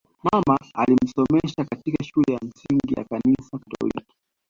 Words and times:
Mama 0.31 0.57
alimsomesha 0.73 1.65
katika 1.69 2.03
shule 2.03 2.33
ya 2.33 2.39
msingi 2.43 2.93
ya 2.97 3.03
Kanisa 3.03 3.59
Katoliki 3.59 4.15